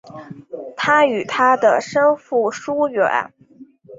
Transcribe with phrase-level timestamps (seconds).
[0.75, 3.31] 他与他的生父疏远。